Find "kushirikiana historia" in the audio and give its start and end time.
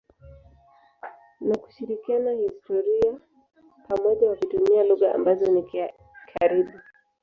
1.57-2.99